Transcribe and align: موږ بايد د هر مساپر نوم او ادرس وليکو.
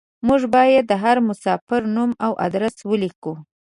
موږ 0.27 0.41
بايد 0.53 0.83
د 0.87 0.93
هر 1.03 1.17
مساپر 1.27 1.81
نوم 1.95 2.11
او 2.25 2.31
ادرس 2.45 2.75
وليکو. 2.89 3.33